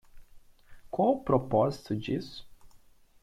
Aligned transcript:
Qual 0.89 1.09
o 1.11 1.19
propósito 1.23 1.95
disso? 1.95 2.49